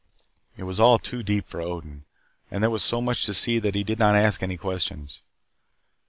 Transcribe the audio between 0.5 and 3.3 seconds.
It was all too deep for Odin. And there was so much